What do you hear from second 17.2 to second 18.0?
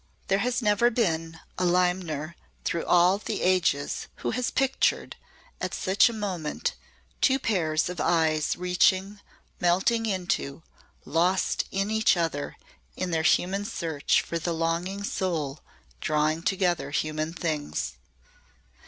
things.